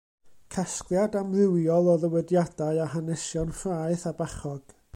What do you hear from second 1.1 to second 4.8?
amrywiol o ddywediadau a hanesion ffraeth a bachog.